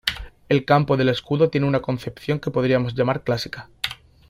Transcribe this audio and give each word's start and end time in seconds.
El 0.49 0.65
campo 0.65 0.97
del 0.97 1.09
escudo 1.09 1.51
tiene 1.51 1.67
una 1.67 1.79
concepción 1.83 2.39
que 2.39 2.49
podríamos 2.49 2.95
llamar 2.95 3.23
clásica. 3.23 3.69